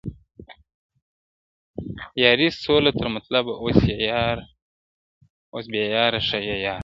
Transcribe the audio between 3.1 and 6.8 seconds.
مطلبه اوس بې یاره ښه یې یاره,